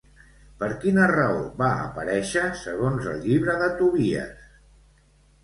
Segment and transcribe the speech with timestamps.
[0.61, 4.51] Per quina raó va aparèixer segons el Llibre de Tobies?